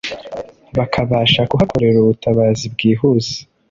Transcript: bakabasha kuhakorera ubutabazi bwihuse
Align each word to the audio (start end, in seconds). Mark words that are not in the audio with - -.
bakabasha 0.77 1.41
kuhakorera 1.51 1.97
ubutabazi 1.99 2.65
bwihuse 2.73 3.35